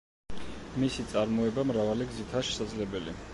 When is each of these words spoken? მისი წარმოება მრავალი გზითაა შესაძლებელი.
მისი 0.83 1.05
წარმოება 1.11 1.67
მრავალი 1.73 2.09
გზითაა 2.15 2.49
შესაძლებელი. 2.49 3.15